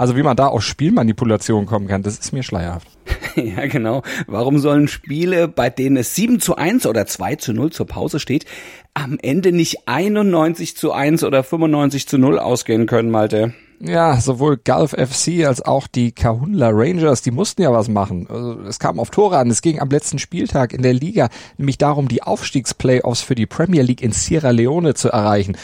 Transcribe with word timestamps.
Also 0.00 0.16
wie 0.16 0.22
man 0.22 0.34
da 0.34 0.46
auf 0.46 0.62
Spielmanipulation 0.62 1.66
kommen 1.66 1.86
kann, 1.86 2.02
das 2.02 2.16
ist 2.16 2.32
mir 2.32 2.42
schleierhaft. 2.42 2.88
ja, 3.36 3.66
genau. 3.66 4.02
Warum 4.26 4.58
sollen 4.58 4.88
Spiele, 4.88 5.46
bei 5.46 5.68
denen 5.68 5.98
es 5.98 6.14
7 6.14 6.40
zu 6.40 6.56
1 6.56 6.86
oder 6.86 7.04
2 7.04 7.36
zu 7.36 7.52
0 7.52 7.70
zur 7.70 7.86
Pause 7.86 8.18
steht, 8.18 8.46
am 8.94 9.18
Ende 9.20 9.52
nicht 9.52 9.86
91 9.88 10.74
zu 10.74 10.92
1 10.92 11.22
oder 11.22 11.42
95 11.44 12.08
zu 12.08 12.16
0 12.16 12.38
ausgehen 12.38 12.86
können, 12.86 13.10
Malte? 13.10 13.52
Ja, 13.78 14.18
sowohl 14.18 14.56
Gulf 14.56 14.92
FC 14.92 15.44
als 15.46 15.60
auch 15.60 15.86
die 15.86 16.12
Kahunla 16.12 16.70
Rangers, 16.72 17.20
die 17.20 17.30
mussten 17.30 17.60
ja 17.60 17.70
was 17.70 17.88
machen. 17.88 18.26
Also, 18.30 18.58
es 18.62 18.78
kam 18.78 18.98
auf 18.98 19.10
Tore 19.10 19.36
an. 19.36 19.50
Es 19.50 19.60
ging 19.60 19.80
am 19.80 19.90
letzten 19.90 20.18
Spieltag 20.18 20.72
in 20.72 20.80
der 20.80 20.94
Liga 20.94 21.28
nämlich 21.58 21.76
darum, 21.76 22.08
die 22.08 22.22
Aufstiegsplayoffs 22.22 23.20
für 23.20 23.34
die 23.34 23.44
Premier 23.44 23.82
League 23.82 24.00
in 24.00 24.12
Sierra 24.12 24.48
Leone 24.48 24.94
zu 24.94 25.10
erreichen. 25.10 25.58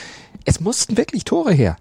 Es 0.45 0.61
mussten 0.61 0.98
wirklich 0.98 1.25
Tore 1.25 1.55
her. 1.55 1.79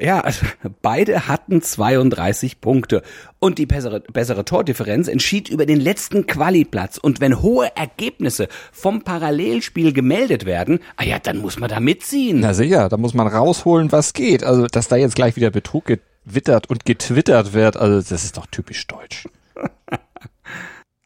Ja, 0.00 0.20
also 0.20 0.46
beide 0.80 1.26
hatten 1.26 1.60
32 1.60 2.60
Punkte. 2.60 3.02
Und 3.40 3.58
die 3.58 3.66
bessere, 3.66 4.00
bessere 4.00 4.44
Tordifferenz 4.44 5.08
entschied 5.08 5.48
über 5.48 5.66
den 5.66 5.80
letzten 5.80 6.26
Qualiplatz. 6.26 6.98
Und 6.98 7.20
wenn 7.20 7.42
hohe 7.42 7.76
Ergebnisse 7.76 8.48
vom 8.70 9.02
Parallelspiel 9.02 9.92
gemeldet 9.92 10.46
werden, 10.46 10.78
ah 10.96 11.04
ja, 11.04 11.18
dann 11.18 11.38
muss 11.38 11.58
man 11.58 11.68
da 11.68 11.80
mitziehen. 11.80 12.40
Na 12.40 12.54
sicher, 12.54 12.88
da 12.88 12.96
muss 12.96 13.12
man 13.14 13.26
rausholen, 13.26 13.90
was 13.90 14.12
geht. 14.12 14.44
Also, 14.44 14.68
dass 14.68 14.86
da 14.86 14.94
jetzt 14.94 15.16
gleich 15.16 15.34
wieder 15.34 15.50
Betrug 15.50 15.86
gewittert 15.86 16.70
und 16.70 16.84
getwittert 16.84 17.52
wird, 17.52 17.76
also 17.76 17.96
das 17.96 18.24
ist 18.24 18.36
doch 18.36 18.46
typisch 18.46 18.86
deutsch. 18.86 19.28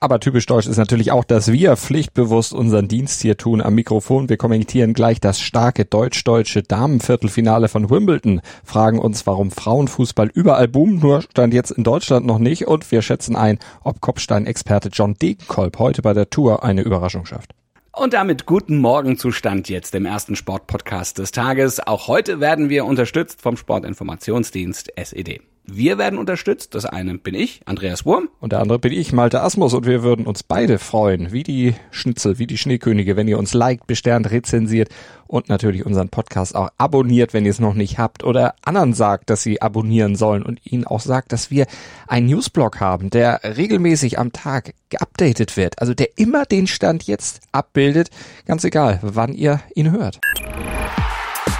Aber 0.02 0.19
typisch 0.19 0.47
deutsch 0.47 0.66
ist 0.66 0.79
natürlich 0.79 1.12
auch, 1.12 1.23
dass 1.23 1.52
wir 1.52 1.77
pflichtbewusst 1.77 2.52
unseren 2.52 2.88
Dienst 2.88 3.23
hier 3.23 3.37
tun 3.37 3.61
am 3.61 3.77
Mikrofon. 3.77 4.28
Wir 4.28 4.37
kommentieren 4.37 4.95
gleich 4.95 5.20
das 5.20 5.38
starke 5.38 5.84
deutsch-deutsche 5.84 6.65
Damenviertelfinale 6.65 7.69
von 7.69 7.88
Wimbledon, 7.88 8.41
fragen 8.65 8.98
uns, 8.98 9.28
warum 9.28 9.52
Frauenfußball 9.52 10.28
überall 10.34 10.66
boomt, 10.66 11.05
nur 11.05 11.23
stand 11.23 11.55
jetzt 11.55 11.70
in 11.70 11.84
Deutschland 11.84 12.27
noch 12.27 12.41
nicht 12.41 12.66
und 12.66 12.91
wir 12.91 13.01
schätzen 13.01 13.37
ein, 13.37 13.61
ob 13.84 14.01
Kopfstein-Experte 14.01 14.89
John 14.92 15.14
Degenkolb 15.14 15.78
heute 15.78 16.03
bei 16.03 16.14
der 16.14 16.28
Tour 16.28 16.64
eine 16.64 16.83
Überraschung 16.83 17.25
schafft. 17.25 17.53
Und 17.92 18.12
damit 18.12 18.44
guten 18.44 18.78
Morgen 18.78 19.16
Zustand 19.16 19.69
jetzt 19.69 19.94
im 19.94 20.05
ersten 20.05 20.34
Sportpodcast 20.34 21.19
des 21.19 21.31
Tages. 21.31 21.78
Auch 21.78 22.09
heute 22.09 22.41
werden 22.41 22.70
wir 22.70 22.87
unterstützt 22.87 23.41
vom 23.41 23.56
Sportinformationsdienst 23.56 24.98
SED. 24.98 25.42
Wir 25.65 25.97
werden 25.97 26.19
unterstützt. 26.19 26.75
Das 26.75 26.85
eine 26.85 27.19
bin 27.19 27.35
ich, 27.35 27.61
Andreas 27.67 28.05
Wurm. 28.05 28.29
Und 28.41 28.53
der 28.53 28.61
andere 28.61 28.81
bin 28.81 28.93
ich, 28.93 29.13
Malte 29.13 29.43
Asmus. 29.43 29.75
Und 29.75 29.87
wir 29.87 30.03
würden 30.03 30.27
uns 30.27 30.43
beide 30.43 30.81
freuen, 30.81 31.31
wie 31.31 31.45
die 31.45 31.75
Schnitzel, 31.93 32.41
wie 32.41 32.49
die 32.49 32.59
Schneekönige, 32.59 33.17
wenn 33.17 33.29
ihr 33.29 33.39
uns 33.39 33.55
liked, 33.55 33.87
besternt, 33.87 34.31
rezensiert 34.33 34.89
und 35.29 35.49
natürlich 35.49 35.87
unseren 35.87 36.09
Podcast 36.09 36.57
auch 36.57 36.71
abonniert, 36.79 37.33
wenn 37.33 37.45
ihr 37.45 37.53
es 37.53 37.61
noch 37.61 37.75
nicht 37.75 37.99
habt 37.99 38.25
oder 38.25 38.57
anderen 38.65 38.93
sagt, 38.93 39.31
dass 39.31 39.45
sie 39.45 39.63
abonnieren 39.63 40.17
sollen 40.17 40.43
und 40.43 40.61
ihnen 40.67 40.85
auch 40.85 41.01
sagt, 41.01 41.31
dass 41.31 41.51
wir 41.51 41.67
einen 42.09 42.27
Newsblog 42.27 42.81
haben, 42.81 43.11
der 43.11 43.41
regelmäßig 43.45 44.19
am 44.19 44.33
Tag 44.33 44.75
geupdatet 44.91 45.57
wird. 45.57 45.79
Also 45.79 45.95
der 45.95 46.19
immer 46.19 46.45
den 46.45 46.67
Stand 46.67 47.05
jetzt 47.05 47.41
abbildet. 47.53 48.11
Ganz 48.47 48.65
egal, 48.65 48.99
wann 49.03 49.33
ihr 49.33 49.61
ihn 49.77 49.93
hört. 49.93 50.19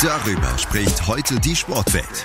Darüber 0.03 0.59
spricht 0.59 1.07
heute 1.07 1.39
die 1.39 1.55
Sportwelt. 1.55 2.25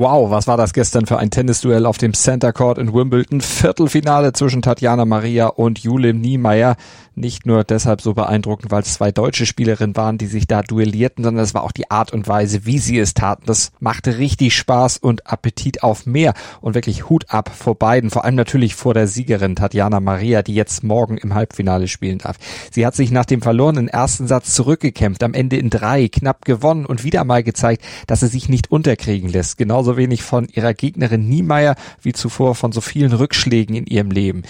Wow, 0.00 0.30
was 0.30 0.46
war 0.46 0.56
das 0.56 0.72
gestern 0.72 1.04
für 1.04 1.18
ein 1.18 1.30
Tennisduell 1.30 1.84
auf 1.84 1.98
dem 1.98 2.14
Center 2.14 2.54
Court 2.54 2.78
in 2.78 2.94
Wimbledon? 2.94 3.42
Viertelfinale 3.42 4.32
zwischen 4.32 4.62
Tatjana 4.62 5.04
Maria 5.04 5.48
und 5.48 5.80
Julim 5.80 6.22
Niemeyer. 6.22 6.76
Nicht 7.16 7.44
nur 7.44 7.64
deshalb 7.64 8.00
so 8.00 8.14
beeindruckend, 8.14 8.70
weil 8.70 8.80
es 8.80 8.94
zwei 8.94 9.12
deutsche 9.12 9.44
Spielerinnen 9.44 9.94
waren, 9.96 10.16
die 10.16 10.26
sich 10.26 10.46
da 10.46 10.62
duellierten, 10.62 11.22
sondern 11.22 11.44
es 11.44 11.52
war 11.52 11.64
auch 11.64 11.72
die 11.72 11.90
Art 11.90 12.14
und 12.14 12.28
Weise, 12.28 12.64
wie 12.64 12.78
sie 12.78 12.98
es 12.98 13.12
taten. 13.12 13.42
Das 13.44 13.72
machte 13.78 14.16
richtig 14.16 14.56
Spaß 14.56 14.96
und 14.96 15.26
Appetit 15.26 15.82
auf 15.82 16.06
mehr 16.06 16.32
und 16.62 16.74
wirklich 16.74 17.10
Hut 17.10 17.26
ab 17.28 17.50
vor 17.54 17.74
beiden. 17.74 18.08
Vor 18.08 18.24
allem 18.24 18.36
natürlich 18.36 18.74
vor 18.74 18.94
der 18.94 19.06
Siegerin 19.06 19.54
Tatjana 19.54 20.00
Maria, 20.00 20.40
die 20.40 20.54
jetzt 20.54 20.82
morgen 20.82 21.18
im 21.18 21.34
Halbfinale 21.34 21.88
spielen 21.88 22.18
darf. 22.18 22.36
Sie 22.70 22.86
hat 22.86 22.94
sich 22.94 23.10
nach 23.10 23.26
dem 23.26 23.42
verlorenen 23.42 23.88
ersten 23.88 24.26
Satz 24.26 24.54
zurückgekämpft, 24.54 25.22
am 25.22 25.34
Ende 25.34 25.58
in 25.58 25.68
drei 25.68 26.08
knapp 26.08 26.46
gewonnen 26.46 26.86
und 26.86 27.04
wieder 27.04 27.24
mal 27.24 27.42
gezeigt, 27.42 27.84
dass 28.06 28.20
sie 28.20 28.28
sich 28.28 28.48
nicht 28.48 28.70
unterkriegen 28.70 29.28
lässt. 29.28 29.58
Genauso 29.58 29.89
wenig 29.96 30.22
von 30.22 30.48
ihrer 30.48 30.74
Gegnerin 30.74 31.28
Niemeyer 31.28 31.76
wie 32.02 32.12
zuvor 32.12 32.54
von 32.54 32.72
so 32.72 32.80
vielen 32.80 33.12
Rückschlägen 33.12 33.74
in 33.76 33.86
ihrem 33.86 34.10
Leben 34.10 34.42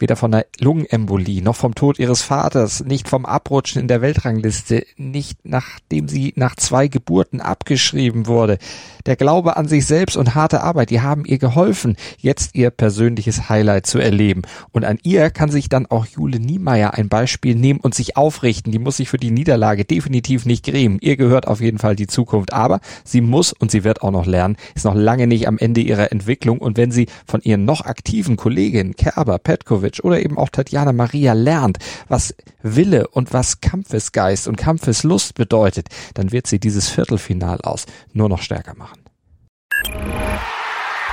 weder 0.00 0.16
von 0.16 0.34
einer 0.34 0.44
Lungenembolie 0.58 1.42
noch 1.42 1.56
vom 1.56 1.74
Tod 1.74 1.98
ihres 1.98 2.22
Vaters, 2.22 2.84
nicht 2.84 3.08
vom 3.08 3.26
Abrutschen 3.26 3.80
in 3.80 3.88
der 3.88 4.02
Weltrangliste, 4.02 4.84
nicht 4.96 5.38
nachdem 5.44 6.08
sie 6.08 6.32
nach 6.36 6.56
zwei 6.56 6.88
Geburten 6.88 7.40
abgeschrieben 7.40 8.26
wurde. 8.26 8.58
Der 9.06 9.16
Glaube 9.16 9.56
an 9.56 9.68
sich 9.68 9.86
selbst 9.86 10.16
und 10.16 10.34
harte 10.34 10.62
Arbeit, 10.62 10.90
die 10.90 11.00
haben 11.00 11.24
ihr 11.24 11.38
geholfen, 11.38 11.96
jetzt 12.18 12.54
ihr 12.54 12.70
persönliches 12.70 13.48
Highlight 13.48 13.86
zu 13.86 13.98
erleben. 13.98 14.42
Und 14.72 14.84
an 14.84 14.98
ihr 15.02 15.30
kann 15.30 15.50
sich 15.50 15.68
dann 15.68 15.86
auch 15.86 16.06
Jule 16.06 16.38
Niemeyer 16.38 16.94
ein 16.94 17.08
Beispiel 17.08 17.54
nehmen 17.54 17.80
und 17.80 17.94
sich 17.94 18.16
aufrichten. 18.16 18.72
Die 18.72 18.78
muss 18.78 18.98
sich 18.98 19.08
für 19.08 19.16
die 19.16 19.30
Niederlage 19.30 19.84
definitiv 19.84 20.44
nicht 20.46 20.64
grämen. 20.64 20.98
Ihr 21.00 21.16
gehört 21.16 21.46
auf 21.46 21.60
jeden 21.60 21.78
Fall 21.78 21.96
die 21.96 22.06
Zukunft. 22.06 22.52
Aber 22.52 22.80
sie 23.04 23.20
muss 23.20 23.52
und 23.52 23.70
sie 23.70 23.84
wird 23.84 24.02
auch 24.02 24.10
noch 24.10 24.26
lernen, 24.26 24.56
ist 24.74 24.84
noch 24.84 24.94
lange 24.94 25.26
nicht 25.26 25.48
am 25.48 25.58
Ende 25.58 25.80
ihrer 25.80 26.12
Entwicklung. 26.12 26.58
Und 26.58 26.76
wenn 26.76 26.90
sie 26.90 27.06
von 27.26 27.40
ihren 27.42 27.64
noch 27.64 27.84
aktiven 27.84 28.36
Kolleginnen 28.36 28.96
Kerber, 28.96 29.38
Petkovic 29.38 29.89
oder 30.04 30.20
eben 30.20 30.38
auch 30.38 30.48
Tatjana 30.48 30.92
Maria 30.92 31.32
lernt, 31.32 31.78
was 32.08 32.34
Wille 32.62 33.08
und 33.08 33.32
was 33.32 33.60
Kampfesgeist 33.60 34.46
und 34.46 34.56
Kampfeslust 34.56 35.34
bedeutet, 35.34 35.88
dann 36.14 36.30
wird 36.30 36.46
sie 36.46 36.60
dieses 36.60 36.88
Viertelfinal 36.88 37.60
aus 37.62 37.86
nur 38.12 38.28
noch 38.28 38.42
stärker 38.42 38.74
machen. 38.76 39.02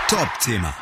Top-Thema. 0.07 0.73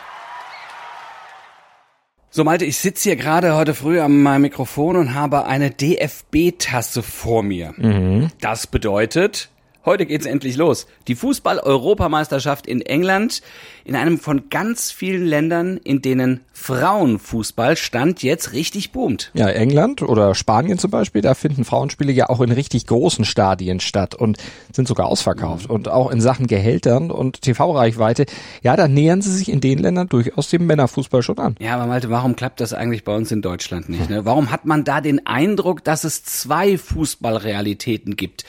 So 2.30 2.44
Malte, 2.44 2.66
ich 2.66 2.78
sitze 2.78 3.04
hier 3.10 3.16
gerade 3.16 3.56
heute 3.56 3.74
früh 3.74 4.02
am 4.02 4.42
Mikrofon 4.42 4.98
und 4.98 5.14
habe 5.14 5.46
eine 5.46 5.72
DFB-Tasse 5.72 7.02
vor 7.02 7.44
mir. 7.44 7.74
Mhm. 7.78 8.30
Das 8.42 8.68
bedeutet, 8.68 9.50
Heute 9.86 10.08
geht's 10.08 10.26
endlich 10.26 10.58
los. 10.58 10.88
Die 11.08 11.14
Fußball-Europameisterschaft 11.14 12.66
in 12.66 12.82
England, 12.82 13.44
in 13.84 13.96
einem 13.96 14.18
von 14.18 14.50
ganz 14.50 14.92
vielen 14.92 15.28
Ländern, 15.28 15.78
in 15.78 16.02
denen 16.02 16.40
Frauenfußball 16.54 17.78
stand 17.78 18.24
jetzt 18.24 18.54
richtig 18.54 18.92
boomt. 18.92 19.30
Ja, 19.36 19.48
England 19.48 20.02
oder 20.02 20.34
Spanien 20.34 20.80
zum 20.80 20.90
Beispiel, 20.90 21.22
da 21.22 21.36
finden 21.36 21.66
Frauenspiele 21.66 22.12
ja 22.12 22.30
auch 22.30 22.42
in 22.42 22.52
richtig 22.52 22.88
großen 22.88 23.26
Stadien 23.26 23.80
statt 23.80 24.16
und 24.16 24.40
sind 24.74 24.88
sogar 24.88 25.06
ausverkauft. 25.06 25.70
Und 25.70 25.88
auch 25.88 26.10
in 26.10 26.20
Sachen 26.20 26.48
Gehältern 26.48 27.12
und 27.12 27.44
TV-Reichweite, 27.44 28.26
ja, 28.64 28.76
da 28.76 28.88
nähern 28.88 29.22
sie 29.22 29.32
sich 29.32 29.52
in 29.52 29.62
den 29.62 29.78
Ländern 29.78 30.08
durchaus 30.08 30.50
dem 30.50 30.66
Männerfußball 30.66 31.22
schon 31.22 31.38
an. 31.38 31.56
Ja, 31.60 31.76
aber 31.76 31.86
Malte, 31.86 32.10
warum 32.10 32.36
klappt 32.36 32.60
das 32.60 32.74
eigentlich 32.74 33.04
bei 33.04 33.16
uns 33.16 33.32
in 33.32 33.44
Deutschland 33.44 33.90
nicht? 33.90 34.10
Ne? 34.10 34.26
Warum 34.26 34.50
hat 34.50 34.66
man 34.66 34.84
da 34.84 35.00
den 35.00 35.28
Eindruck, 35.28 35.84
dass 35.84 36.04
es 36.04 36.24
zwei 36.24 36.80
Fußballrealitäten 36.80 38.16
gibt? 38.16 38.46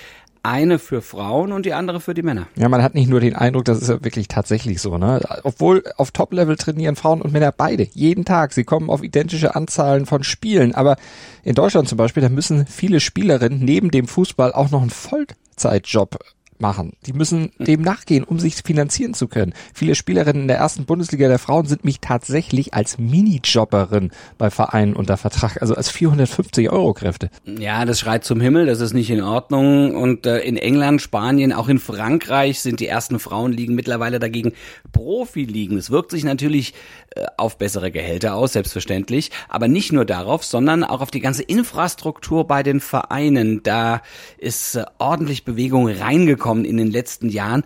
Eine 0.47 0.79
für 0.79 1.03
Frauen 1.03 1.53
und 1.53 1.67
die 1.67 1.75
andere 1.75 2.01
für 2.01 2.15
die 2.15 2.23
Männer. 2.23 2.47
Ja, 2.57 2.69
man 2.69 2.83
hat 2.83 2.95
nicht 2.95 3.09
nur 3.09 3.21
den 3.21 3.34
Eindruck, 3.34 3.65
das 3.65 3.83
ist 3.83 3.89
ja 3.89 4.05
wirklich 4.05 4.29
tatsächlich 4.29 4.81
so, 4.81 4.97
ne? 4.97 5.21
Obwohl 5.43 5.84
auf 5.97 6.12
Top-Level 6.12 6.57
trainieren 6.57 6.97
Frauen 6.97 7.21
und 7.21 7.33
Männer 7.33 7.53
beide, 7.53 7.87
jeden 7.93 8.25
Tag. 8.25 8.53
Sie 8.53 8.65
kommen 8.65 8.89
auf 8.89 9.03
identische 9.03 9.55
Anzahlen 9.55 10.07
von 10.07 10.23
Spielen. 10.23 10.75
Aber 10.75 10.97
in 11.43 11.55
Deutschland 11.55 11.89
zum 11.89 11.99
Beispiel, 11.99 12.23
da 12.23 12.29
müssen 12.29 12.67
viele 12.67 13.01
Spielerinnen 13.01 13.59
neben 13.59 13.91
dem 13.91 14.07
Fußball 14.07 14.53
auch 14.53 14.71
noch 14.71 14.81
einen 14.81 14.91
Vollzeitjob 14.91 16.19
machen. 16.61 16.93
Die 17.06 17.12
müssen 17.12 17.50
dem 17.59 17.83
nachgehen, 17.83 18.25
um 18.25 18.39
sich 18.39 18.56
finanzieren 18.56 19.15
zu 19.15 19.28
können. 19.28 19.55
Viele 19.75 19.94
Spielerinnen 19.94 20.42
in 20.42 20.48
der 20.48 20.59
ersten 20.59 20.84
Bundesliga 20.84 21.28
der 21.28 21.39
Frauen 21.39 21.66
sind 21.66 21.84
mich 21.84 22.01
tatsächlich 22.01 22.75
als 22.75 22.98
Minijobberin 22.98 24.10
bei 24.39 24.51
Vereinen 24.51 24.95
unter 24.95 25.16
Vertrag, 25.16 25.60
also 25.60 25.75
als 25.75 25.91
450 25.91 26.71
Euro 26.71 26.95
Kräfte. 26.95 27.31
Ja, 27.45 27.84
das 27.84 28.01
schreit 28.01 28.25
zum 28.25 28.41
Himmel, 28.41 28.66
das 28.66 28.81
ist 28.81 28.95
nicht 28.95 29.10
in 29.10 29.22
Ordnung. 29.22 29.95
Und 29.95 30.27
äh, 30.27 30.39
in 30.41 30.57
England, 30.57 31.03
Spanien, 31.03 31.53
auch 31.53 31.69
in 31.69 31.78
Frankreich 31.78 32.60
sind 32.60 32.81
die 32.81 32.86
ersten 32.86 33.19
Frauenligen 33.19 33.75
mittlerweile 33.75 34.19
dagegen 34.19 34.53
Profiligen. 34.92 35.78
Es 35.78 35.91
wirkt 35.91 36.10
sich 36.10 36.25
natürlich 36.25 36.75
äh, 37.15 37.27
auf 37.36 37.59
bessere 37.59 37.91
Gehälter 37.91 38.34
aus, 38.34 38.54
selbstverständlich, 38.54 39.31
aber 39.48 39.69
nicht 39.69 39.92
nur 39.92 40.04
darauf, 40.04 40.45
sondern 40.45 40.84
auch 40.84 41.01
auf 41.01 41.10
die 41.10 41.21
ganze 41.21 41.42
Infrastruktur 41.42 42.47
bei 42.47 42.63
den 42.63 42.81
Vereinen. 42.81 43.63
Da 43.63 44.03
ist 44.39 44.77
äh, 44.77 44.84
ordentlich 44.98 45.45
Bewegung 45.45 45.89
reingekommen 45.89 46.46
angekommen 46.47 46.65
in 46.65 46.77
den 46.77 46.91
letzten 46.91 47.28
Jahren. 47.28 47.65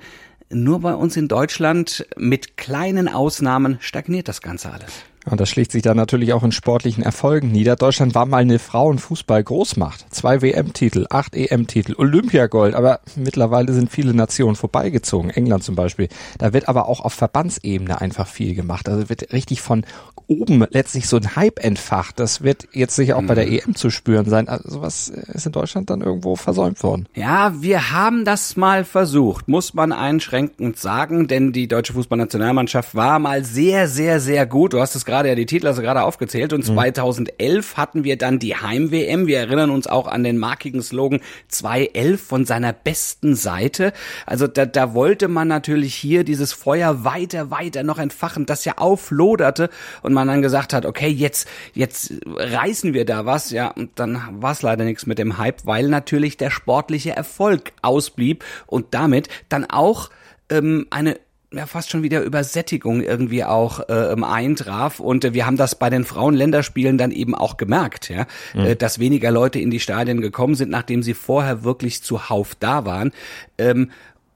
Nur 0.49 0.81
bei 0.81 0.94
uns 0.94 1.17
in 1.17 1.29
Deutschland 1.29 2.06
mit 2.17 2.56
kleinen 2.56 3.09
Ausnahmen 3.09 3.79
stagniert 3.81 4.27
das 4.27 4.41
Ganze 4.41 4.73
alles. 4.73 4.93
Und 5.26 5.40
das 5.40 5.50
schlägt 5.50 5.72
sich 5.72 5.82
dann 5.82 5.96
natürlich 5.96 6.32
auch 6.32 6.43
in 6.43 6.52
sportlichen 6.52 7.05
Erfolgen 7.05 7.52
nieder. 7.52 7.76
Deutschland 7.76 8.14
war 8.14 8.25
mal 8.25 8.38
eine 8.38 8.58
Frauenfußball-Großmacht. 8.58 10.06
Zwei 10.11 10.40
WM-Titel, 10.40 11.06
acht 11.11 11.37
EM-Titel, 11.37 11.94
Olympiagold. 11.99 12.75
Aber 12.75 13.00
mittlerweile 13.17 13.72
sind 13.75 13.90
viele 13.90 14.14
Nationen 14.14 14.56
vorbeigezogen. 14.56 15.31
England 15.31 15.62
zum 15.62 15.75
Beispiel. 15.75 16.08
Da 16.38 16.55
wird 16.55 16.69
aber 16.69 16.88
auch 16.88 17.00
auf 17.00 17.12
Verbandsebene 17.12 18.00
einfach 18.00 18.26
viel 18.26 18.55
gemacht. 18.55 18.88
Also 18.88 19.11
wird 19.11 19.32
richtig 19.32 19.61
von 19.61 19.84
oben 20.31 20.64
letztlich 20.70 21.08
so 21.08 21.17
ein 21.17 21.34
Hype 21.37 21.58
entfacht. 21.62 22.20
Das 22.20 22.43
wird 22.43 22.69
jetzt 22.72 22.94
sicher 22.94 23.17
auch 23.17 23.22
bei 23.22 23.34
der 23.34 23.49
EM 23.49 23.75
zu 23.75 23.90
spüren 23.90 24.28
sein. 24.28 24.49
Also 24.49 24.70
sowas 24.70 25.08
ist 25.08 25.44
in 25.44 25.52
Deutschland 25.52 25.90
dann 25.90 26.00
irgendwo 26.02 26.37
versäumt 26.37 26.82
worden. 26.82 27.08
Ja, 27.14 27.52
wir 27.61 27.90
haben 27.90 28.25
das 28.25 28.56
mal 28.56 28.84
versucht, 28.84 29.49
muss 29.49 29.75
man 29.75 29.93
einschränkend 29.93 30.78
sagen, 30.78 31.26
denn 31.26 31.52
die 31.52 31.67
deutsche 31.67 31.93
Fußballnationalmannschaft 31.94 32.94
war 32.94 33.19
mal 33.19 33.44
sehr, 33.44 33.88
sehr, 33.88 34.20
sehr 34.20 34.46
gut. 34.46 34.72
Du 34.72 34.81
hast 34.81 34.94
es 34.94 35.05
gerade 35.11 35.29
ja 35.29 35.35
die 35.35 35.47
Titel 35.47 35.67
also 35.67 35.83
gerade 35.83 36.03
aufgezählt 36.03 36.53
und 36.53 36.65
2011 36.65 37.77
mhm. 37.77 37.81
hatten 37.81 38.05
wir 38.05 38.17
dann 38.17 38.39
die 38.39 38.57
Heim-WM. 38.57 39.27
Wir 39.27 39.41
erinnern 39.41 39.71
uns 39.71 39.87
auch 39.87 40.07
an 40.07 40.25
den 40.25 40.39
markigen 40.39 40.83
Slogan 40.83 41.21
211 41.49 42.21
von 42.21 42.45
seiner 42.47 42.73
besten 42.73 43.35
Seite. 43.35 43.93
Also 44.27 44.47
da, 44.47 44.67
da 44.67 44.95
wollte 44.95 45.29
man 45.29 45.49
natürlich 45.49 45.95
hier 45.95 46.25
dieses 46.25 46.53
Feuer 46.53 47.05
weiter, 47.05 47.51
weiter 47.51 47.83
noch 47.83 47.99
entfachen, 47.99 48.47
das 48.47 48.65
ja 48.65 48.79
aufloderte 48.79 49.69
und 50.03 50.12
man 50.12 50.29
dann 50.29 50.43
gesagt 50.43 50.73
hat, 50.73 50.87
okay, 50.87 51.09
jetzt, 51.09 51.49
jetzt 51.75 52.15
reißen 52.25 52.95
wir 52.95 53.05
da 53.05 53.27
was, 53.27 53.51
ja, 53.51 53.69
und 53.69 53.99
dann 53.99 54.23
war 54.41 54.53
es 54.53 54.63
leider 54.63 54.85
nichts 54.85 55.06
mit 55.06 55.19
dem 55.19 55.39
Hype, 55.39 55.67
weil 55.67 55.89
natürlich 55.89 56.37
der 56.37 56.51
sportliche 56.51 57.11
Erfolg 57.11 57.73
ausblieb 57.83 58.45
und 58.67 58.87
damit 58.93 59.29
dann 59.49 59.65
auch 59.65 60.11
ähm, 60.51 60.87
eine 60.91 61.17
ja 61.52 61.67
fast 61.67 61.91
schon 61.91 62.02
wieder 62.02 62.23
Übersättigung 62.23 63.02
irgendwie 63.02 63.44
auch 63.44 63.81
äh, 63.88 64.14
eintraf 64.23 65.00
und 65.00 65.25
äh, 65.25 65.35
wir 65.35 65.47
haben 65.47 65.56
das 65.56 65.75
bei 65.75 65.91
den 65.91 66.05
Frauenländerspielen 66.05 66.97
dann 66.97 67.11
eben 67.11 67.35
auch 67.35 67.56
gemerkt, 67.56 68.08
ja, 68.08 68.26
mhm. 68.55 68.61
äh, 68.61 68.76
dass 68.76 68.99
weniger 68.99 69.31
Leute 69.31 69.58
in 69.58 69.70
die 69.70 69.81
Stadien 69.81 70.20
gekommen 70.20 70.55
sind, 70.55 70.70
nachdem 70.70 71.02
sie 71.02 71.14
vorher 71.14 71.64
wirklich 71.64 72.02
zuhauf 72.02 72.55
da 72.55 72.85
waren. 72.85 73.12
Ähm, 73.58 73.91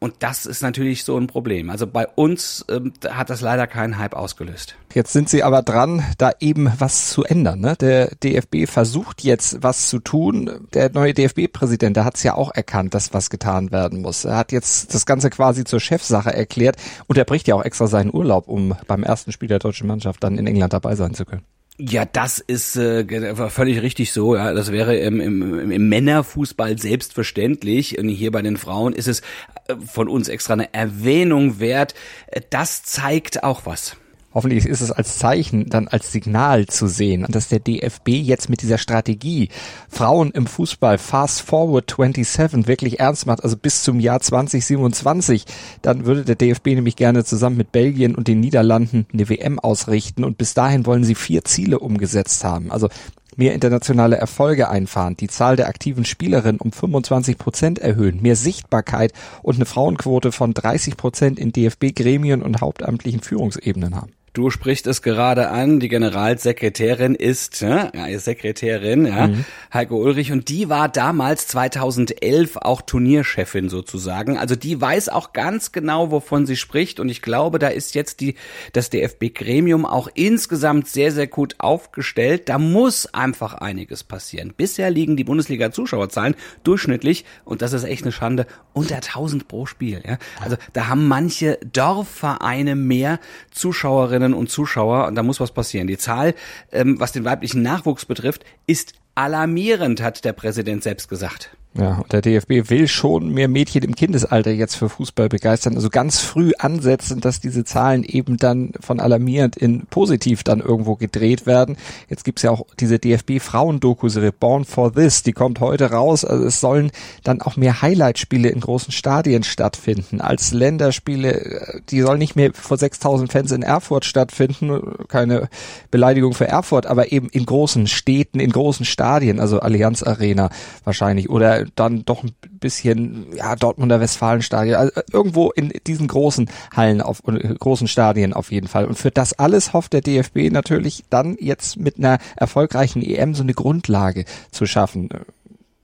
und 0.04 0.16
das 0.18 0.44
ist 0.44 0.60
natürlich 0.60 1.02
so 1.02 1.16
ein 1.16 1.28
Problem. 1.28 1.70
Also 1.70 1.86
bei 1.86 2.06
uns 2.06 2.62
ähm, 2.68 2.92
hat 3.08 3.30
das 3.30 3.40
leider 3.40 3.66
keinen 3.66 3.96
Hype 3.96 4.12
ausgelöst. 4.12 4.76
Jetzt 4.92 5.14
sind 5.14 5.30
sie 5.30 5.42
aber 5.42 5.62
dran, 5.62 6.02
da 6.18 6.32
eben 6.40 6.70
was 6.78 7.08
zu 7.08 7.24
ändern. 7.24 7.60
Ne? 7.60 7.74
Der 7.80 8.14
DFB 8.16 8.66
versucht 8.66 9.24
jetzt 9.24 9.62
was 9.62 9.88
zu 9.88 10.00
tun. 10.00 10.68
Der 10.74 10.90
neue 10.92 11.14
DFB-Präsident, 11.14 11.96
der 11.96 12.04
hat 12.04 12.16
es 12.16 12.22
ja 12.22 12.34
auch 12.34 12.54
erkannt, 12.54 12.92
dass 12.92 13.14
was 13.14 13.30
getan 13.30 13.72
werden 13.72 14.02
muss. 14.02 14.26
Er 14.26 14.36
hat 14.36 14.52
jetzt 14.52 14.92
das 14.92 15.06
Ganze 15.06 15.30
quasi 15.30 15.64
zur 15.64 15.80
Chefsache 15.80 16.34
erklärt 16.34 16.76
und 17.06 17.16
er 17.16 17.24
bricht 17.24 17.48
ja 17.48 17.54
auch 17.54 17.64
extra 17.64 17.86
seinen 17.86 18.12
Urlaub, 18.12 18.46
um 18.46 18.76
beim 18.86 19.04
ersten 19.04 19.32
Spiel 19.32 19.48
der 19.48 19.58
deutschen 19.58 19.86
Mannschaft 19.86 20.22
dann 20.22 20.36
in 20.36 20.46
England 20.46 20.74
dabei 20.74 20.96
sein 20.96 21.14
zu 21.14 21.24
können. 21.24 21.46
Ja, 21.76 22.04
das 22.04 22.38
ist 22.38 22.76
äh, 22.76 23.34
völlig 23.50 23.82
richtig 23.82 24.12
so. 24.12 24.36
Ja, 24.36 24.52
das 24.52 24.70
wäre 24.70 24.96
im, 24.96 25.20
im, 25.20 25.72
im 25.72 25.88
Männerfußball 25.88 26.78
selbstverständlich. 26.78 27.98
Und 27.98 28.08
hier 28.08 28.30
bei 28.30 28.42
den 28.42 28.56
Frauen 28.56 28.92
ist 28.92 29.08
es 29.08 29.22
äh, 29.66 29.74
von 29.84 30.08
uns 30.08 30.28
extra 30.28 30.52
eine 30.52 30.72
Erwähnung 30.72 31.58
wert. 31.58 31.94
Äh, 32.28 32.42
das 32.48 32.84
zeigt 32.84 33.42
auch 33.42 33.66
was. 33.66 33.96
Hoffentlich 34.34 34.66
ist 34.66 34.80
es 34.80 34.90
als 34.90 35.18
Zeichen, 35.18 35.70
dann 35.70 35.86
als 35.86 36.10
Signal 36.10 36.66
zu 36.66 36.88
sehen, 36.88 37.24
dass 37.28 37.48
der 37.48 37.60
DFB 37.60 38.08
jetzt 38.08 38.50
mit 38.50 38.62
dieser 38.62 38.78
Strategie 38.78 39.48
Frauen 39.88 40.32
im 40.32 40.48
Fußball 40.48 40.98
Fast 40.98 41.42
Forward 41.42 41.94
27 41.96 42.66
wirklich 42.66 42.98
ernst 42.98 43.26
macht, 43.26 43.44
also 43.44 43.56
bis 43.56 43.84
zum 43.84 44.00
Jahr 44.00 44.20
2027. 44.20 45.44
Dann 45.82 46.04
würde 46.04 46.24
der 46.24 46.34
DFB 46.34 46.66
nämlich 46.68 46.96
gerne 46.96 47.24
zusammen 47.24 47.56
mit 47.56 47.70
Belgien 47.70 48.16
und 48.16 48.26
den 48.26 48.40
Niederlanden 48.40 49.06
eine 49.12 49.28
WM 49.28 49.60
ausrichten 49.60 50.24
und 50.24 50.36
bis 50.36 50.52
dahin 50.52 50.84
wollen 50.84 51.04
sie 51.04 51.14
vier 51.14 51.44
Ziele 51.44 51.78
umgesetzt 51.78 52.42
haben. 52.42 52.72
Also 52.72 52.88
mehr 53.36 53.54
internationale 53.54 54.16
Erfolge 54.16 54.68
einfahren, 54.68 55.16
die 55.16 55.28
Zahl 55.28 55.56
der 55.56 55.68
aktiven 55.68 56.04
Spielerinnen 56.04 56.60
um 56.60 56.72
25 56.72 57.38
Prozent 57.38 57.78
erhöhen, 57.78 58.20
mehr 58.22 58.36
Sichtbarkeit 58.36 59.12
und 59.42 59.56
eine 59.56 59.66
Frauenquote 59.66 60.32
von 60.32 60.54
30 60.54 60.96
Prozent 60.96 61.38
in 61.38 61.52
DFB-Gremien 61.52 62.42
und 62.42 62.60
hauptamtlichen 62.60 63.20
Führungsebenen 63.20 63.94
haben. 63.94 64.12
Du 64.34 64.50
sprichst 64.50 64.88
es 64.88 65.00
gerade 65.00 65.50
an, 65.50 65.78
die 65.78 65.86
Generalsekretärin 65.86 67.14
ist, 67.14 67.60
ja, 67.60 67.92
Sekretärin, 68.18 69.06
ja, 69.06 69.28
mhm. 69.28 69.44
Heiko 69.72 69.96
Ulrich, 69.96 70.32
und 70.32 70.48
die 70.48 70.68
war 70.68 70.88
damals 70.88 71.46
2011 71.46 72.56
auch 72.56 72.82
Turnierchefin 72.82 73.68
sozusagen. 73.68 74.36
Also 74.36 74.56
die 74.56 74.80
weiß 74.80 75.08
auch 75.08 75.34
ganz 75.34 75.70
genau, 75.70 76.10
wovon 76.10 76.46
sie 76.46 76.56
spricht, 76.56 76.98
und 76.98 77.10
ich 77.10 77.22
glaube, 77.22 77.60
da 77.60 77.68
ist 77.68 77.94
jetzt 77.94 78.18
die, 78.18 78.34
das 78.72 78.90
DFB-Gremium 78.90 79.86
auch 79.86 80.08
insgesamt 80.14 80.88
sehr, 80.88 81.12
sehr 81.12 81.28
gut 81.28 81.54
aufgestellt. 81.58 82.48
Da 82.48 82.58
muss 82.58 83.06
einfach 83.14 83.54
einiges 83.54 84.02
passieren. 84.02 84.52
Bisher 84.56 84.90
liegen 84.90 85.16
die 85.16 85.22
Bundesliga-Zuschauerzahlen 85.22 86.34
durchschnittlich, 86.64 87.24
und 87.44 87.62
das 87.62 87.72
ist 87.72 87.84
echt 87.84 88.02
eine 88.02 88.10
Schande, 88.10 88.48
unter 88.72 88.96
1000 88.96 89.46
pro 89.46 89.66
Spiel, 89.66 90.02
ja. 90.04 90.18
Also 90.42 90.56
da 90.72 90.88
haben 90.88 91.06
manche 91.06 91.56
Dorfvereine 91.72 92.74
mehr 92.74 93.20
Zuschauerinnen 93.52 94.23
Zuschauerinnen 94.24 94.34
und 94.34 94.50
Zuschauer 94.50 95.06
und 95.06 95.14
da 95.14 95.22
muss 95.22 95.40
was 95.40 95.52
passieren. 95.52 95.86
Die 95.86 95.98
Zahl, 95.98 96.34
ähm, 96.72 96.98
was 96.98 97.12
den 97.12 97.24
weiblichen 97.24 97.62
Nachwuchs 97.62 98.06
betrifft, 98.06 98.44
ist 98.66 98.94
alarmierend, 99.14 100.02
hat 100.02 100.24
der 100.24 100.32
Präsident 100.32 100.82
selbst 100.82 101.08
gesagt. 101.08 101.56
Ja, 101.76 101.98
und 101.98 102.12
der 102.12 102.22
DFB 102.22 102.70
will 102.70 102.86
schon 102.86 103.30
mehr 103.30 103.48
Mädchen 103.48 103.82
im 103.82 103.96
Kindesalter 103.96 104.52
jetzt 104.52 104.76
für 104.76 104.88
Fußball 104.88 105.28
begeistern, 105.28 105.74
also 105.74 105.90
ganz 105.90 106.20
früh 106.20 106.52
ansetzen, 106.56 107.20
dass 107.20 107.40
diese 107.40 107.64
Zahlen 107.64 108.04
eben 108.04 108.36
dann 108.36 108.74
von 108.78 109.00
alarmierend 109.00 109.56
in 109.56 109.84
positiv 109.86 110.44
dann 110.44 110.60
irgendwo 110.60 110.94
gedreht 110.94 111.46
werden. 111.46 111.76
Jetzt 112.08 112.24
gibt's 112.24 112.42
ja 112.42 112.52
auch 112.52 112.64
diese 112.78 113.00
DFB-Frauendoku-Serie 113.00 114.30
Born 114.30 114.64
for 114.64 114.92
This, 114.92 115.24
die 115.24 115.32
kommt 115.32 115.58
heute 115.58 115.90
raus. 115.90 116.24
Also 116.24 116.44
es 116.44 116.60
sollen 116.60 116.92
dann 117.24 117.42
auch 117.42 117.56
mehr 117.56 117.82
Highlight-Spiele 117.82 118.50
in 118.50 118.60
großen 118.60 118.92
Stadien 118.92 119.42
stattfinden, 119.42 120.20
als 120.20 120.52
Länderspiele. 120.52 121.80
Die 121.88 122.02
sollen 122.02 122.20
nicht 122.20 122.36
mehr 122.36 122.52
vor 122.54 122.76
6000 122.76 123.32
Fans 123.32 123.50
in 123.50 123.62
Erfurt 123.62 124.04
stattfinden, 124.04 124.80
keine 125.08 125.48
Beleidigung 125.90 126.34
für 126.34 126.46
Erfurt, 126.46 126.86
aber 126.86 127.10
eben 127.10 127.28
in 127.30 127.44
großen 127.44 127.88
Städten, 127.88 128.38
in 128.38 128.52
großen 128.52 128.86
Stadien, 128.86 129.40
also 129.40 129.58
Allianz 129.58 130.04
Arena 130.04 130.50
wahrscheinlich 130.84 131.30
oder 131.30 131.63
dann 131.74 132.04
doch 132.04 132.22
ein 132.22 132.32
bisschen, 132.50 133.34
ja, 133.34 133.56
Dortmunder 133.56 134.00
Westfalenstadion, 134.00 134.76
also 134.76 135.00
irgendwo 135.12 135.50
in 135.50 135.72
diesen 135.86 136.08
großen 136.08 136.50
Hallen 136.74 137.00
auf, 137.00 137.22
großen 137.22 137.88
Stadien 137.88 138.32
auf 138.32 138.50
jeden 138.50 138.68
Fall. 138.68 138.86
Und 138.86 138.98
für 138.98 139.10
das 139.10 139.32
alles 139.34 139.72
hofft 139.72 139.92
der 139.92 140.00
DFB 140.00 140.50
natürlich 140.50 141.04
dann 141.10 141.36
jetzt 141.38 141.78
mit 141.78 141.98
einer 141.98 142.18
erfolgreichen 142.36 143.02
EM 143.02 143.34
so 143.34 143.42
eine 143.42 143.54
Grundlage 143.54 144.24
zu 144.50 144.66
schaffen 144.66 145.08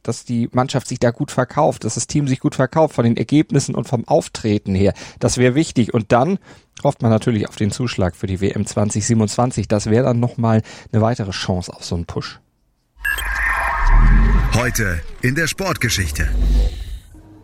dass 0.02 0.24
die 0.24 0.48
Mannschaft 0.52 0.88
sich 0.88 0.98
da 0.98 1.10
gut 1.10 1.30
verkauft, 1.30 1.84
dass 1.84 1.94
das 1.94 2.06
Team 2.06 2.26
sich 2.28 2.40
gut 2.40 2.54
verkauft 2.54 2.94
von 2.94 3.04
den 3.04 3.16
Ergebnissen 3.16 3.74
und 3.74 3.88
vom 3.88 4.06
Auftreten 4.06 4.74
her. 4.74 4.94
Das 5.18 5.38
wäre 5.38 5.54
wichtig. 5.54 5.94
Und 5.94 6.12
dann 6.12 6.38
hofft 6.82 7.02
man 7.02 7.10
natürlich 7.10 7.48
auf 7.48 7.56
den 7.56 7.70
Zuschlag 7.70 8.16
für 8.16 8.26
die 8.26 8.40
WM 8.40 8.66
2027. 8.66 9.68
Das 9.68 9.86
wäre 9.86 10.04
dann 10.04 10.20
nochmal 10.20 10.62
eine 10.92 11.02
weitere 11.02 11.30
Chance 11.30 11.72
auf 11.72 11.84
so 11.84 11.94
einen 11.94 12.06
Push. 12.06 12.40
Heute 14.54 15.00
in 15.22 15.34
der 15.34 15.46
Sportgeschichte. 15.46 16.28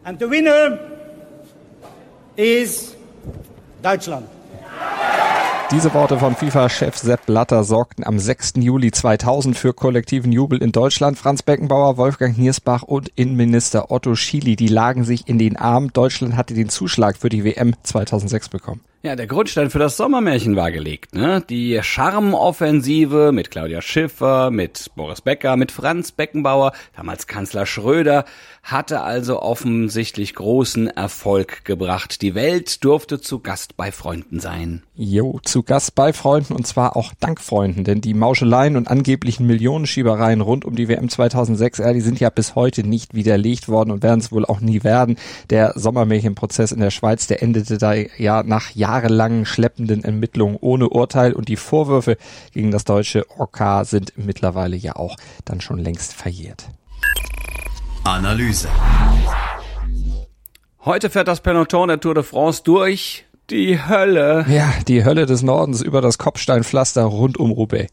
And 0.04 0.18
the 0.18 0.28
winner 0.28 0.78
is 2.36 2.94
Deutschland. 3.82 4.26
Diese 5.70 5.92
Worte 5.94 6.18
von 6.18 6.36
FIFA-Chef 6.36 6.96
Sepp 6.96 7.26
Blatter 7.26 7.64
sorgten 7.64 8.04
am 8.04 8.18
6. 8.18 8.54
Juli 8.56 8.90
2000 8.90 9.56
für 9.56 9.72
kollektiven 9.72 10.32
Jubel 10.32 10.62
in 10.62 10.72
Deutschland. 10.72 11.18
Franz 11.18 11.42
Beckenbauer, 11.42 11.96
Wolfgang 11.96 12.36
Niersbach 12.36 12.82
und 12.82 13.08
Innenminister 13.14 13.90
Otto 13.90 14.14
Schily, 14.14 14.56
die 14.56 14.68
lagen 14.68 15.04
sich 15.04 15.28
in 15.28 15.38
den 15.38 15.56
Armen. 15.56 15.92
Deutschland 15.92 16.36
hatte 16.36 16.54
den 16.54 16.68
Zuschlag 16.68 17.16
für 17.16 17.28
die 17.28 17.44
WM 17.44 17.74
2006 17.82 18.48
bekommen. 18.48 18.80
Ja, 19.06 19.14
der 19.14 19.28
Grundstein 19.28 19.70
für 19.70 19.78
das 19.78 19.96
Sommermärchen 19.96 20.56
war 20.56 20.72
gelegt. 20.72 21.14
Ne? 21.14 21.40
Die 21.48 21.78
Charmoffensive 21.80 23.30
mit 23.30 23.52
Claudia 23.52 23.80
Schiffer, 23.80 24.50
mit 24.50 24.90
Boris 24.96 25.20
Becker, 25.20 25.56
mit 25.56 25.70
Franz 25.70 26.10
Beckenbauer, 26.10 26.72
damals 26.96 27.28
Kanzler 27.28 27.66
Schröder, 27.66 28.24
hatte 28.64 29.02
also 29.02 29.40
offensichtlich 29.40 30.34
großen 30.34 30.88
Erfolg 30.88 31.64
gebracht. 31.64 32.20
Die 32.20 32.34
Welt 32.34 32.82
durfte 32.82 33.20
zu 33.20 33.38
Gast 33.38 33.76
bei 33.76 33.92
Freunden 33.92 34.40
sein. 34.40 34.82
Jo, 34.96 35.38
zu 35.44 35.62
Gast 35.62 35.94
bei 35.94 36.12
Freunden 36.12 36.52
und 36.52 36.66
zwar 36.66 36.96
auch 36.96 37.12
dank 37.20 37.40
Freunden, 37.40 37.84
denn 37.84 38.00
die 38.00 38.12
Mauscheleien 38.12 38.76
und 38.76 38.88
angeblichen 38.88 39.46
Millionenschiebereien 39.46 40.40
rund 40.40 40.64
um 40.64 40.74
die 40.74 40.88
WM 40.88 41.08
2006, 41.08 41.78
ja, 41.78 41.92
die 41.92 42.00
sind 42.00 42.18
ja 42.18 42.28
bis 42.28 42.56
heute 42.56 42.82
nicht 42.82 43.14
widerlegt 43.14 43.68
worden 43.68 43.92
und 43.92 44.02
werden 44.02 44.18
es 44.18 44.32
wohl 44.32 44.44
auch 44.44 44.60
nie 44.60 44.82
werden. 44.82 45.16
Der 45.50 45.74
Sommermärchenprozess 45.76 46.72
in 46.72 46.80
der 46.80 46.90
Schweiz, 46.90 47.28
der 47.28 47.44
endete 47.44 47.78
da 47.78 47.94
ja 47.94 48.42
nach 48.42 48.70
jahrelangen 48.96 49.44
schleppenden 49.44 50.04
Ermittlungen 50.04 50.56
ohne 50.60 50.88
Urteil 50.88 51.34
und 51.34 51.48
die 51.48 51.56
Vorwürfe 51.56 52.16
gegen 52.52 52.70
das 52.70 52.84
deutsche 52.84 53.26
OK 53.38 53.60
sind 53.82 54.14
mittlerweile 54.16 54.76
ja 54.76 54.96
auch 54.96 55.16
dann 55.44 55.60
schon 55.60 55.78
längst 55.78 56.14
verjährt. 56.14 56.68
Analyse. 58.04 58.68
Heute 60.84 61.10
fährt 61.10 61.28
das 61.28 61.40
Peloton 61.40 61.88
der 61.88 62.00
Tour 62.00 62.14
de 62.14 62.22
France 62.22 62.62
durch 62.64 63.26
Die 63.50 63.78
Hölle. 63.80 64.46
Ja, 64.48 64.72
die 64.88 65.04
Hölle 65.04 65.26
des 65.26 65.42
Nordens 65.42 65.82
über 65.82 66.00
das 66.00 66.16
Kopfsteinpflaster 66.16 67.04
rund 67.04 67.36
um 67.36 67.50
Roubaix. 67.50 67.92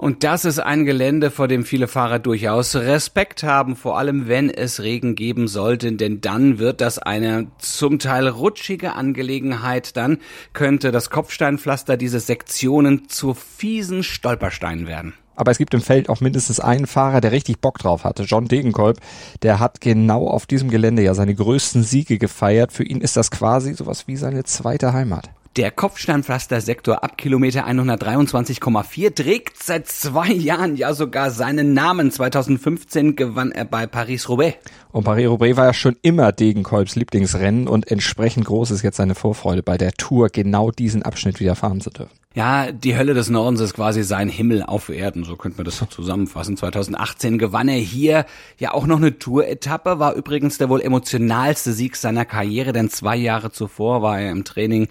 Und 0.00 0.24
das 0.24 0.46
ist 0.46 0.58
ein 0.60 0.86
Gelände, 0.86 1.30
vor 1.30 1.46
dem 1.46 1.62
viele 1.62 1.86
Fahrer 1.86 2.20
durchaus 2.20 2.74
Respekt 2.74 3.42
haben, 3.42 3.76
vor 3.76 3.98
allem 3.98 4.28
wenn 4.28 4.48
es 4.48 4.80
Regen 4.80 5.14
geben 5.14 5.46
sollte, 5.46 5.92
denn 5.92 6.22
dann 6.22 6.58
wird 6.58 6.80
das 6.80 6.98
eine 6.98 7.48
zum 7.58 7.98
Teil 7.98 8.26
rutschige 8.26 8.94
Angelegenheit. 8.94 9.98
Dann 9.98 10.16
könnte 10.54 10.90
das 10.90 11.10
Kopfsteinpflaster 11.10 11.98
diese 11.98 12.18
Sektionen 12.18 13.10
zu 13.10 13.34
fiesen 13.34 14.02
Stolpersteinen 14.02 14.86
werden. 14.86 15.12
Aber 15.36 15.50
es 15.50 15.58
gibt 15.58 15.74
im 15.74 15.82
Feld 15.82 16.08
auch 16.08 16.22
mindestens 16.22 16.60
einen 16.60 16.86
Fahrer, 16.86 17.20
der 17.20 17.32
richtig 17.32 17.60
Bock 17.60 17.78
drauf 17.78 18.04
hatte. 18.04 18.22
John 18.22 18.46
Degenkolb, 18.46 19.00
der 19.42 19.60
hat 19.60 19.82
genau 19.82 20.28
auf 20.28 20.46
diesem 20.46 20.70
Gelände 20.70 21.02
ja 21.02 21.12
seine 21.12 21.34
größten 21.34 21.82
Siege 21.82 22.16
gefeiert. 22.16 22.72
Für 22.72 22.84
ihn 22.84 23.02
ist 23.02 23.18
das 23.18 23.30
quasi 23.30 23.74
sowas 23.74 24.08
wie 24.08 24.16
seine 24.16 24.44
zweite 24.44 24.94
Heimat. 24.94 25.28
Der 25.56 25.72
Kopfsteinpflastersektor 25.72 27.02
ab 27.02 27.18
Kilometer 27.18 27.66
123,4 27.66 29.12
trägt 29.16 29.60
seit 29.60 29.88
zwei 29.88 30.28
Jahren 30.28 30.76
ja 30.76 30.94
sogar 30.94 31.32
seinen 31.32 31.74
Namen. 31.74 32.12
2015 32.12 33.16
gewann 33.16 33.50
er 33.50 33.64
bei 33.64 33.88
Paris-Roubaix. 33.88 34.58
Und 34.92 35.02
Paris-Roubaix 35.02 35.56
war 35.56 35.66
ja 35.66 35.74
schon 35.74 35.96
immer 36.02 36.30
Degenkolbs 36.30 36.94
Lieblingsrennen 36.94 37.66
und 37.66 37.90
entsprechend 37.90 38.46
groß 38.46 38.70
ist 38.70 38.82
jetzt 38.82 38.98
seine 38.98 39.16
Vorfreude 39.16 39.64
bei 39.64 39.76
der 39.76 39.90
Tour, 39.90 40.28
genau 40.28 40.70
diesen 40.70 41.02
Abschnitt 41.02 41.40
wieder 41.40 41.56
fahren 41.56 41.80
zu 41.80 41.90
dürfen. 41.90 42.12
Ja, 42.32 42.70
die 42.70 42.96
Hölle 42.96 43.14
des 43.14 43.28
Nordens 43.28 43.60
ist 43.60 43.74
quasi 43.74 44.04
sein 44.04 44.28
Himmel 44.28 44.62
auf 44.62 44.88
Erden, 44.88 45.24
so 45.24 45.34
könnte 45.34 45.58
man 45.58 45.64
das 45.64 45.84
zusammenfassen. 45.90 46.56
2018 46.56 47.38
gewann 47.38 47.66
er 47.66 47.74
hier 47.74 48.24
ja 48.56 48.72
auch 48.72 48.86
noch 48.86 48.98
eine 48.98 49.18
Tour-Etappe, 49.18 49.98
war 49.98 50.14
übrigens 50.14 50.56
der 50.58 50.68
wohl 50.68 50.80
emotionalste 50.80 51.72
Sieg 51.72 51.96
seiner 51.96 52.24
Karriere, 52.24 52.72
denn 52.72 52.88
zwei 52.88 53.16
Jahre 53.16 53.50
zuvor 53.50 54.02
war 54.02 54.20
er 54.20 54.30
im 54.30 54.44
Training 54.44 54.86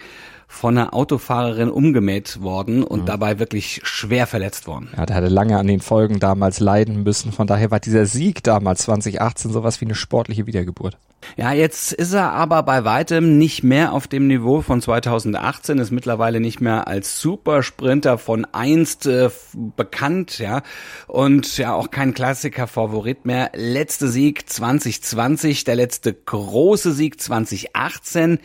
von 0.51 0.77
einer 0.77 0.95
Autofahrerin 0.95 1.69
umgemäht 1.69 2.41
worden 2.41 2.83
und 2.83 3.01
mhm. 3.01 3.05
dabei 3.05 3.37
wirklich 3.37 3.81
schwer 3.83 4.25
verletzt 4.25 4.65
worden. 4.65 4.89
Ja, 4.97 5.05
der 5.05 5.15
hatte 5.15 5.27
lange 5.27 5.57
an 5.59 5.67
den 5.67 5.79
Folgen 5.79 6.19
damals 6.19 6.59
leiden 6.59 7.03
müssen. 7.03 7.31
Von 7.31 7.45
daher 7.45 7.69
war 7.69 7.79
dieser 7.79 8.07
Sieg 8.07 8.43
damals 8.43 8.81
2018 8.81 9.51
sowas 9.51 9.79
wie 9.79 9.85
eine 9.85 9.93
sportliche 9.93 10.47
Wiedergeburt. 10.47 10.97
Ja, 11.37 11.53
jetzt 11.53 11.93
ist 11.93 12.13
er 12.13 12.33
aber 12.33 12.63
bei 12.63 12.83
weitem 12.83 13.37
nicht 13.37 13.63
mehr 13.63 13.93
auf 13.93 14.07
dem 14.07 14.25
Niveau 14.25 14.61
von 14.61 14.81
2018, 14.81 15.77
ist 15.77 15.91
mittlerweile 15.91 16.39
nicht 16.39 16.61
mehr 16.61 16.87
als 16.87 17.21
Supersprinter 17.21 18.17
von 18.17 18.45
einst 18.51 19.05
äh, 19.05 19.29
bekannt, 19.53 20.39
ja, 20.39 20.63
und 21.07 21.57
ja 21.57 21.73
auch 21.75 21.91
kein 21.91 22.15
Klassiker-Favorit 22.15 23.25
mehr. 23.25 23.51
Letzte 23.53 24.07
Sieg 24.07 24.49
2020, 24.49 25.63
der 25.63 25.75
letzte 25.75 26.13
große 26.13 26.91
Sieg 26.91 27.21
2018. 27.21 28.39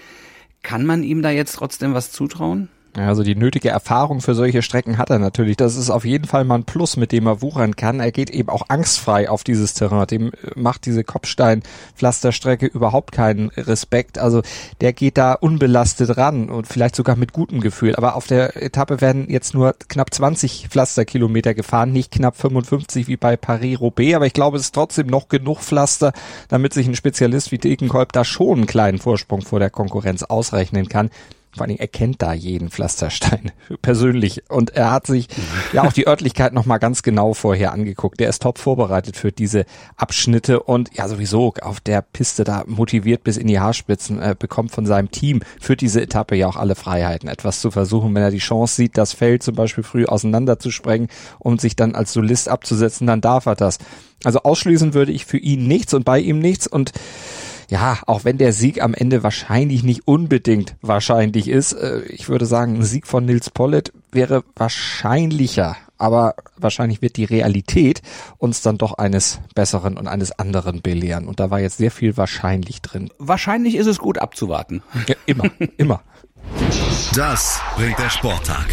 Kann 0.64 0.86
man 0.86 1.02
ihm 1.02 1.20
da 1.20 1.30
jetzt 1.30 1.52
trotzdem 1.52 1.92
was 1.92 2.10
zutrauen? 2.10 2.70
Also 2.96 3.24
die 3.24 3.34
nötige 3.34 3.70
Erfahrung 3.70 4.20
für 4.20 4.34
solche 4.34 4.62
Strecken 4.62 4.98
hat 4.98 5.10
er 5.10 5.18
natürlich. 5.18 5.56
Das 5.56 5.76
ist 5.76 5.90
auf 5.90 6.04
jeden 6.04 6.26
Fall 6.26 6.44
mal 6.44 6.56
ein 6.56 6.64
Plus, 6.64 6.96
mit 6.96 7.10
dem 7.10 7.26
er 7.26 7.42
wuchern 7.42 7.74
kann. 7.74 7.98
Er 7.98 8.12
geht 8.12 8.30
eben 8.30 8.48
auch 8.48 8.62
angstfrei 8.68 9.28
auf 9.28 9.42
dieses 9.42 9.74
Terrain. 9.74 10.06
Dem 10.06 10.30
macht 10.54 10.86
diese 10.86 11.02
Kopfstein-Pflasterstrecke 11.02 12.66
überhaupt 12.66 13.10
keinen 13.10 13.48
Respekt. 13.50 14.18
Also 14.18 14.42
der 14.80 14.92
geht 14.92 15.18
da 15.18 15.32
unbelastet 15.32 16.16
ran 16.16 16.48
und 16.48 16.68
vielleicht 16.68 16.94
sogar 16.94 17.16
mit 17.16 17.32
gutem 17.32 17.60
Gefühl. 17.60 17.96
Aber 17.96 18.14
auf 18.14 18.28
der 18.28 18.62
Etappe 18.62 19.00
werden 19.00 19.28
jetzt 19.28 19.54
nur 19.54 19.74
knapp 19.88 20.14
20 20.14 20.68
Pflasterkilometer 20.70 21.54
gefahren, 21.54 21.92
nicht 21.92 22.12
knapp 22.12 22.36
55 22.36 23.08
wie 23.08 23.16
bei 23.16 23.36
Paris-Roubaix. 23.36 24.14
Aber 24.14 24.26
ich 24.26 24.34
glaube, 24.34 24.56
es 24.56 24.64
ist 24.64 24.74
trotzdem 24.74 25.08
noch 25.08 25.28
genug 25.28 25.60
Pflaster, 25.60 26.12
damit 26.48 26.72
sich 26.72 26.86
ein 26.86 26.94
Spezialist 26.94 27.50
wie 27.50 27.58
Degenkolb 27.58 28.12
da 28.12 28.24
schon 28.24 28.58
einen 28.58 28.66
kleinen 28.66 28.98
Vorsprung 28.98 29.42
vor 29.42 29.58
der 29.58 29.70
Konkurrenz 29.70 30.22
ausrechnen 30.22 30.88
kann. 30.88 31.10
Vor 31.54 31.62
allen 31.62 31.68
Dingen, 31.68 31.80
er 31.80 31.88
kennt 31.88 32.20
da 32.20 32.32
jeden 32.32 32.68
Pflasterstein 32.68 33.52
persönlich. 33.82 34.42
Und 34.50 34.70
er 34.70 34.90
hat 34.90 35.06
sich 35.06 35.28
ja 35.72 35.84
auch 35.84 35.92
die 35.92 36.06
Örtlichkeit 36.06 36.52
nochmal 36.52 36.80
ganz 36.80 37.02
genau 37.02 37.32
vorher 37.32 37.72
angeguckt. 37.72 38.18
Der 38.18 38.28
ist 38.28 38.42
top 38.42 38.58
vorbereitet 38.58 39.16
für 39.16 39.30
diese 39.30 39.64
Abschnitte 39.96 40.60
und 40.60 40.90
ja 40.94 41.08
sowieso 41.08 41.54
auf 41.60 41.80
der 41.80 42.02
Piste 42.02 42.42
da 42.42 42.64
motiviert 42.66 43.22
bis 43.22 43.36
in 43.36 43.46
die 43.46 43.60
Haarspitzen, 43.60 44.20
äh, 44.20 44.34
bekommt 44.36 44.72
von 44.72 44.86
seinem 44.86 45.10
Team 45.10 45.42
für 45.60 45.76
diese 45.76 46.02
Etappe 46.02 46.34
ja 46.34 46.48
auch 46.48 46.56
alle 46.56 46.74
Freiheiten, 46.74 47.28
etwas 47.28 47.60
zu 47.60 47.70
versuchen. 47.70 48.14
Wenn 48.14 48.22
er 48.22 48.30
die 48.30 48.38
Chance 48.38 48.74
sieht, 48.74 48.98
das 48.98 49.12
Feld 49.12 49.42
zum 49.42 49.54
Beispiel 49.54 49.84
früh 49.84 50.06
auseinanderzusprengen 50.06 51.08
und 51.38 51.60
sich 51.60 51.76
dann 51.76 51.94
als 51.94 52.12
Solist 52.12 52.48
abzusetzen, 52.48 53.06
dann 53.06 53.20
darf 53.20 53.46
er 53.46 53.54
das. 53.54 53.78
Also 54.24 54.40
ausschließen 54.40 54.94
würde 54.94 55.12
ich 55.12 55.24
für 55.24 55.38
ihn 55.38 55.68
nichts 55.68 55.94
und 55.94 56.04
bei 56.04 56.18
ihm 56.18 56.38
nichts 56.38 56.66
und 56.66 56.92
ja, 57.74 57.98
auch 58.06 58.24
wenn 58.24 58.38
der 58.38 58.52
Sieg 58.52 58.80
am 58.80 58.94
Ende 58.94 59.24
wahrscheinlich 59.24 59.82
nicht 59.82 60.06
unbedingt 60.06 60.76
wahrscheinlich 60.80 61.48
ist, 61.48 61.72
äh, 61.72 62.02
ich 62.02 62.28
würde 62.28 62.46
sagen, 62.46 62.76
ein 62.76 62.84
Sieg 62.84 63.04
von 63.04 63.24
Nils 63.24 63.50
Pollitt 63.50 63.92
wäre 64.12 64.44
wahrscheinlicher. 64.54 65.76
Aber 65.98 66.36
wahrscheinlich 66.56 67.02
wird 67.02 67.16
die 67.16 67.24
Realität 67.24 68.00
uns 68.38 68.62
dann 68.62 68.78
doch 68.78 68.92
eines 68.92 69.40
Besseren 69.56 69.96
und 69.96 70.06
eines 70.06 70.30
anderen 70.38 70.82
belehren. 70.82 71.26
Und 71.26 71.40
da 71.40 71.50
war 71.50 71.58
jetzt 71.58 71.78
sehr 71.78 71.90
viel 71.90 72.16
wahrscheinlich 72.16 72.80
drin. 72.80 73.10
Wahrscheinlich 73.18 73.74
ist 73.74 73.88
es 73.88 73.98
gut 73.98 74.18
abzuwarten. 74.18 74.84
Ja, 75.08 75.16
immer, 75.26 75.50
immer. 75.76 76.00
Das 77.14 77.60
bringt 77.76 77.98
der 77.98 78.10
Sporttag. 78.10 78.66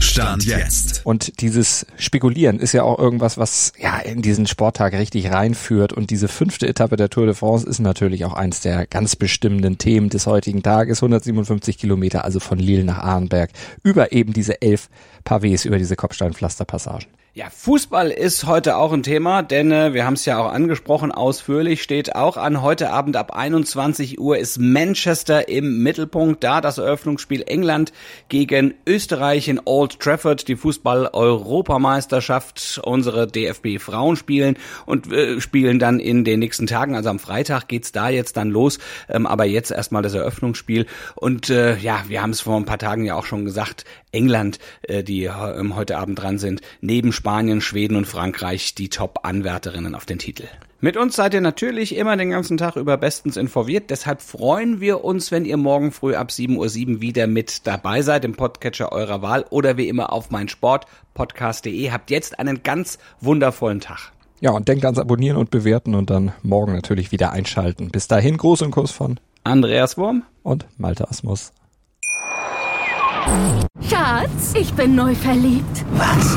Stand 0.00 0.44
jetzt. 0.44 1.00
Und 1.04 1.40
dieses 1.40 1.86
Spekulieren 1.96 2.58
ist 2.58 2.72
ja 2.72 2.82
auch 2.82 2.98
irgendwas, 2.98 3.38
was 3.38 3.72
ja 3.78 3.98
in 3.98 4.20
diesen 4.22 4.46
Sporttag 4.46 4.92
richtig 4.92 5.30
reinführt. 5.30 5.92
Und 5.92 6.10
diese 6.10 6.28
fünfte 6.28 6.68
Etappe 6.68 6.96
der 6.96 7.08
Tour 7.08 7.26
de 7.26 7.34
France 7.34 7.66
ist 7.66 7.78
natürlich 7.78 8.24
auch 8.24 8.34
eins 8.34 8.60
der 8.60 8.86
ganz 8.86 9.16
bestimmenden 9.16 9.78
Themen 9.78 10.10
des 10.10 10.26
heutigen 10.26 10.62
Tages. 10.62 10.98
157 10.98 11.78
Kilometer, 11.78 12.24
also 12.24 12.40
von 12.40 12.58
Lille 12.58 12.84
nach 12.84 12.98
Arnberg, 12.98 13.50
über 13.82 14.12
eben 14.12 14.32
diese 14.32 14.60
elf 14.60 14.88
Pavés, 15.24 15.66
über 15.66 15.78
diese 15.78 15.96
Kopfsteinpflasterpassagen. 15.96 17.06
Ja, 17.36 17.50
Fußball 17.50 18.10
ist 18.12 18.46
heute 18.46 18.78
auch 18.78 18.94
ein 18.94 19.02
Thema, 19.02 19.42
denn 19.42 19.70
äh, 19.70 19.92
wir 19.92 20.06
haben 20.06 20.14
es 20.14 20.24
ja 20.24 20.38
auch 20.38 20.50
angesprochen, 20.50 21.12
ausführlich 21.12 21.82
steht 21.82 22.16
auch 22.16 22.38
an. 22.38 22.62
Heute 22.62 22.90
Abend 22.90 23.14
ab 23.14 23.30
21 23.30 24.18
Uhr 24.18 24.38
ist 24.38 24.58
Manchester 24.58 25.46
im 25.46 25.82
Mittelpunkt, 25.82 26.42
da 26.42 26.62
das 26.62 26.78
Eröffnungsspiel 26.78 27.44
England 27.46 27.92
gegen 28.28 28.74
Österreich 28.86 29.48
in 29.48 29.60
Old 29.64 29.98
Trafford, 30.00 30.48
die 30.48 30.56
Fußball-Europameisterschaft, 30.56 32.80
unsere 32.84 33.26
DFB-Frauen 33.26 34.16
spielen 34.16 34.56
und 34.86 35.12
äh, 35.12 35.40
spielen 35.40 35.78
dann 35.78 36.00
in 36.00 36.24
den 36.24 36.40
nächsten 36.40 36.66
Tagen, 36.66 36.96
also 36.96 37.10
am 37.10 37.18
Freitag 37.18 37.68
geht's 37.68 37.92
da 37.92 38.08
jetzt 38.08 38.36
dann 38.36 38.50
los, 38.50 38.78
ähm, 39.08 39.26
aber 39.26 39.44
jetzt 39.44 39.70
erstmal 39.70 40.02
das 40.02 40.14
Eröffnungsspiel. 40.14 40.86
Und 41.14 41.50
äh, 41.50 41.76
ja, 41.78 42.04
wir 42.08 42.22
haben 42.22 42.30
es 42.30 42.40
vor 42.40 42.56
ein 42.56 42.64
paar 42.64 42.78
Tagen 42.78 43.04
ja 43.04 43.14
auch 43.14 43.26
schon 43.26 43.44
gesagt, 43.44 43.84
England, 44.12 44.58
äh, 44.82 45.02
die 45.02 45.24
äh, 45.24 45.70
heute 45.74 45.98
Abend 45.98 46.20
dran 46.20 46.38
sind, 46.38 46.60
neben 46.80 47.12
Spanien, 47.12 47.60
Schweden 47.60 47.96
und 47.96 48.06
Frankreich 48.06 48.74
die 48.74 48.88
Top-Anwärterinnen 48.88 49.94
auf 49.94 50.06
den 50.06 50.18
Titel. 50.18 50.44
Mit 50.78 50.98
uns 50.98 51.16
seid 51.16 51.32
ihr 51.32 51.40
natürlich 51.40 51.96
immer 51.96 52.18
den 52.18 52.28
ganzen 52.30 52.58
Tag 52.58 52.76
über 52.76 52.98
bestens 52.98 53.38
informiert. 53.38 53.88
Deshalb 53.88 54.20
freuen 54.20 54.78
wir 54.78 55.04
uns, 55.04 55.30
wenn 55.30 55.46
ihr 55.46 55.56
morgen 55.56 55.90
früh 55.90 56.14
ab 56.14 56.28
7.07 56.28 56.96
Uhr 56.96 57.00
wieder 57.00 57.26
mit 57.26 57.66
dabei 57.66 58.02
seid 58.02 58.26
im 58.26 58.34
Podcatcher 58.34 58.92
eurer 58.92 59.22
Wahl 59.22 59.46
oder 59.48 59.78
wie 59.78 59.88
immer 59.88 60.12
auf 60.12 60.30
meinsportpodcast.de. 60.30 61.90
Habt 61.90 62.10
jetzt 62.10 62.38
einen 62.38 62.62
ganz 62.62 62.98
wundervollen 63.20 63.80
Tag. 63.80 64.12
Ja, 64.40 64.50
und 64.50 64.68
denkt 64.68 64.84
ans 64.84 64.98
Abonnieren 64.98 65.38
und 65.38 65.50
Bewerten 65.50 65.94
und 65.94 66.10
dann 66.10 66.32
morgen 66.42 66.74
natürlich 66.74 67.10
wieder 67.10 67.32
einschalten. 67.32 67.90
Bis 67.90 68.06
dahin, 68.06 68.36
Gruß 68.36 68.60
und 68.60 68.70
Kuss 68.70 68.90
von 68.90 69.18
Andreas 69.44 69.96
Wurm 69.96 70.24
und 70.42 70.66
Malte 70.76 71.08
Asmus. 71.08 71.52
Schatz, 73.80 74.52
ich 74.54 74.74
bin 74.74 74.94
neu 74.94 75.14
verliebt. 75.14 75.84
Was? 75.92 76.36